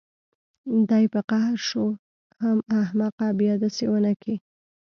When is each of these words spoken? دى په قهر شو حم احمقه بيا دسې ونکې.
دى 0.89 1.03
په 1.13 1.21
قهر 1.29 1.57
شو 1.67 1.85
حم 2.41 2.57
احمقه 2.81 3.27
بيا 3.39 3.53
دسې 3.63 3.85
ونکې. 3.91 4.35